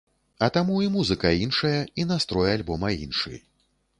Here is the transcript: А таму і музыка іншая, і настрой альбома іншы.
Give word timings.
А 0.45 0.47
таму 0.53 0.77
і 0.85 0.87
музыка 0.95 1.33
іншая, 1.43 1.77
і 2.03 2.07
настрой 2.13 2.49
альбома 2.57 2.93
іншы. 3.05 3.35